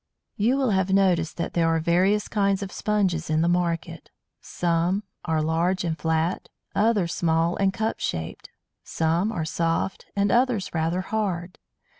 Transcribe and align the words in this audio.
You 0.35 0.57
will 0.57 0.71
have 0.71 0.91
noticed 0.91 1.37
that 1.37 1.53
there 1.53 1.67
are 1.67 1.79
various 1.79 2.27
kinds 2.27 2.63
of 2.63 2.71
Sponges 2.71 3.29
in 3.29 3.41
the 3.41 3.47
market; 3.47 4.09
some 4.41 5.03
are 5.25 5.43
large 5.43 5.83
and 5.83 5.95
flat, 5.95 6.49
others 6.73 7.13
small 7.13 7.55
and 7.57 7.71
cup 7.71 7.99
shaped; 7.99 8.49
some 8.83 9.31
are 9.31 9.45
soft, 9.45 10.07
and 10.15 10.31
others 10.31 10.73
rather 10.73 11.01
hard. 11.01 11.59